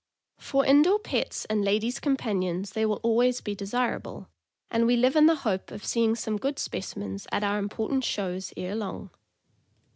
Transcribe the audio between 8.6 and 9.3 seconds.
long.